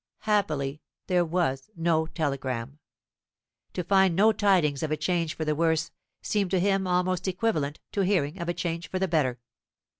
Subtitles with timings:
[0.21, 2.79] Happily there was no telegram.
[3.73, 5.91] To find no tidings of a change for the worse
[6.23, 9.39] seemed to him almost equivalent to hearing of a change for the better.